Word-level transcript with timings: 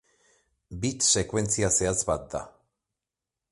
Bit 0.85 1.05
sekuentzia 1.09 1.71
zehatz 1.81 1.99
bat 2.11 2.27
da. 2.35 2.43